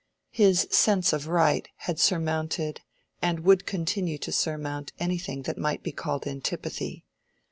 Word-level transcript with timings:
His 0.31 0.65
sense 0.71 1.13
of 1.13 1.27
right 1.27 1.69
had 1.75 1.99
surmounted 1.99 2.81
and 3.21 3.41
would 3.41 3.67
continue 3.67 4.17
to 4.17 4.31
surmount 4.31 4.93
anything 4.97 5.43
that 5.43 5.59
might 5.59 5.83
be 5.83 5.91
called 5.91 6.25
antipathy. 6.25 7.05